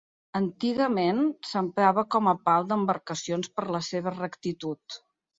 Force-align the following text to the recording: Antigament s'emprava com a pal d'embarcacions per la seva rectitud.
Antigament 0.37 1.19
s'emprava 1.49 2.03
com 2.15 2.29
a 2.31 2.33
pal 2.49 2.65
d'embarcacions 2.71 3.51
per 3.59 3.67
la 3.75 3.83
seva 3.89 4.15
rectitud. 4.15 4.97